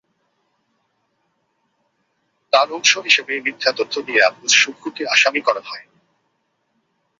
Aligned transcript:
তার 2.53 2.67
অংশ 2.71 2.91
হিসেবেই 2.97 3.43
মিথ্যা 3.45 3.71
তথ্য 3.79 3.95
দিয়ে 4.07 4.21
আবদুস 4.23 4.53
শুক্কুরকে 4.61 5.03
আসামি 5.07 5.41
করা 5.47 5.61
হয়। 5.65 5.85